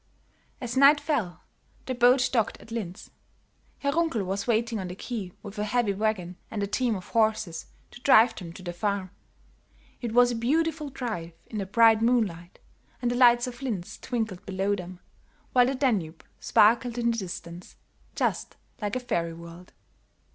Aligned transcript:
As 0.59 0.75
night 0.75 0.99
fell, 0.99 1.43
the 1.85 1.93
boat 1.93 2.27
docked 2.33 2.59
at 2.59 2.71
Linz. 2.71 3.11
Herr 3.77 3.91
Runkel 3.91 4.25
was 4.25 4.47
waiting 4.47 4.79
on 4.79 4.87
the 4.87 4.95
quay 4.95 5.31
with 5.43 5.59
a 5.59 5.63
heavy 5.63 5.93
wagon 5.93 6.37
and 6.49 6.63
a 6.63 6.65
team 6.65 6.95
of 6.95 7.09
horses 7.09 7.67
to 7.91 8.01
drive 8.01 8.35
them 8.35 8.51
to 8.53 8.63
the 8.63 8.73
farm. 8.73 9.11
It 10.01 10.11
was 10.13 10.31
a 10.31 10.35
beautiful 10.35 10.89
drive 10.89 11.33
in 11.45 11.59
the 11.59 11.67
bright 11.67 12.01
moonlight, 12.01 12.57
and 12.99 13.11
the 13.11 13.15
lights 13.15 13.45
of 13.45 13.61
Linz 13.61 13.99
twinkled 13.99 14.43
below 14.47 14.75
them, 14.75 15.01
while 15.53 15.67
the 15.67 15.75
Danube 15.75 16.25
sparkled 16.39 16.97
in 16.97 17.11
the 17.11 17.17
distance, 17.19 17.75
just 18.15 18.57
like 18.81 18.95
a 18.95 18.99
fairy 18.99 19.33
world. 19.33 19.71